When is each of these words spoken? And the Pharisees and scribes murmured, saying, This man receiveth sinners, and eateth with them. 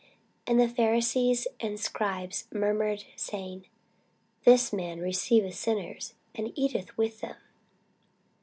And 0.47 0.59
the 0.59 0.67
Pharisees 0.67 1.45
and 1.59 1.79
scribes 1.79 2.47
murmured, 2.51 3.03
saying, 3.15 3.67
This 4.45 4.73
man 4.73 4.99
receiveth 4.99 5.53
sinners, 5.53 6.15
and 6.33 6.51
eateth 6.57 6.97
with 6.97 7.21
them. 7.21 7.35